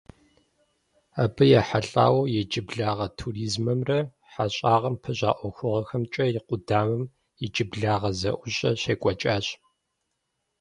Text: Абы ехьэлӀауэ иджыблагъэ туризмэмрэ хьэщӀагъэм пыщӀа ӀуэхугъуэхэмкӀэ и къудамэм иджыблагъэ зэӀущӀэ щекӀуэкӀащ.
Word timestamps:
Абы 1.23 1.45
ехьэлӀауэ 1.59 2.21
иджыблагъэ 2.39 3.07
туризмэмрэ 3.17 3.99
хьэщӀагъэм 4.31 4.95
пыщӀа 5.01 5.31
ӀуэхугъуэхэмкӀэ 5.37 6.25
и 6.27 6.39
къудамэм 6.47 7.03
иджыблагъэ 7.45 8.11
зэӀущӀэ 8.19 8.69
щекӀуэкӀащ. 8.81 9.45